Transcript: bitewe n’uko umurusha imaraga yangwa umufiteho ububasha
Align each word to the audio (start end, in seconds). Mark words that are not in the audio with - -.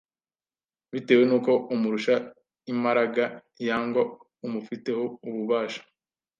bitewe 0.93 1.23
n’uko 1.29 1.51
umurusha 1.73 2.15
imaraga 2.73 3.23
yangwa 3.67 4.01
umufiteho 4.45 5.03
ububasha 5.27 5.81